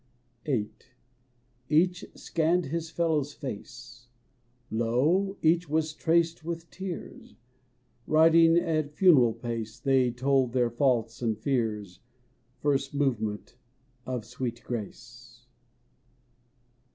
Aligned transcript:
ii8 0.47 0.65
vm. 0.67 0.71
Each 1.69 2.05
scanned 2.15 2.65
his 2.65 2.89
fellow's 2.89 3.33
face: 3.33 4.07
Lo, 4.71 5.37
each 5.43 5.69
was 5.69 5.93
traced 5.93 6.43
with 6.43 6.71
tears; 6.71 7.35
Riding 8.07 8.57
at 8.57 8.95
funeral 8.95 9.31
pace 9.33 9.79
They 9.79 10.09
told 10.09 10.53
their 10.53 10.71
faults 10.71 11.21
and 11.21 11.37
fears— 11.37 11.99
First 12.63 12.95
movement 12.95 13.57
of 14.07 14.25
sweet 14.25 14.63
grace. 14.63 15.45